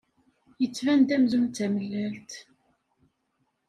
Yettban-d 0.61 1.09
amzun 1.15 1.45
d 1.47 1.53
tamellalt. 1.57 2.31